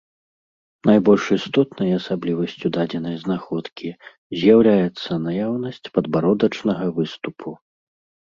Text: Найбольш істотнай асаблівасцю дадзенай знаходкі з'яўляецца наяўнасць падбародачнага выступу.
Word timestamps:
Найбольш 0.89 1.25
істотнай 1.35 1.91
асаблівасцю 1.97 2.71
дадзенай 2.77 3.15
знаходкі 3.25 3.89
з'яўляецца 4.43 5.11
наяўнасць 5.27 5.91
падбародачнага 5.99 6.85
выступу. 6.99 7.49